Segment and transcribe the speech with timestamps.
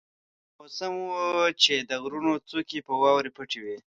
[0.03, 3.77] دا داسې موسم وو چې د غرونو څوکې په واورو پټې وې.